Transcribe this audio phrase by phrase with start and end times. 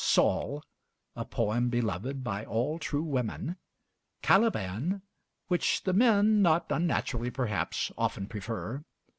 [0.03, 0.63] 'Saul,'
[1.15, 3.57] a poem beloved by all true women;
[4.23, 5.03] 'Caliban,'
[5.47, 8.83] which the men, not unnaturally perhaps, often prefer.